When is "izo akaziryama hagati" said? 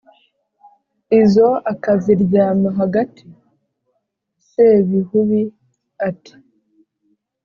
1.21-3.23